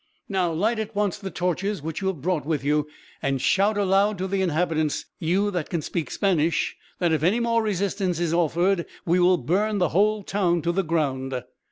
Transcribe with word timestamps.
"Now, 0.27 0.51
light 0.51 0.79
at 0.79 0.95
once 0.95 1.19
the 1.19 1.29
torches 1.29 1.83
which 1.83 2.01
you 2.01 2.07
have 2.07 2.23
brought 2.23 2.43
with 2.43 2.63
you, 2.63 2.87
and 3.21 3.39
shout 3.39 3.77
aloud 3.77 4.17
to 4.17 4.27
the 4.27 4.41
inhabitants, 4.41 5.05
you 5.19 5.51
that 5.51 5.69
can 5.69 5.83
speak 5.83 6.09
Spanish, 6.09 6.75
that 6.97 7.11
if 7.13 7.21
any 7.21 7.39
more 7.39 7.61
resistance 7.61 8.19
is 8.19 8.33
offered, 8.33 8.87
we 9.05 9.19
will 9.19 9.37
burn 9.37 9.77
the 9.77 9.89
whole 9.89 10.23
town 10.23 10.63
to 10.63 10.71
the 10.71 10.81
ground." 10.83 11.43